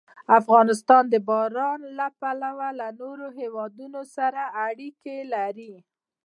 [0.39, 5.73] افغانستان د باران له پلوه له نورو هېوادونو سره اړیکې لري.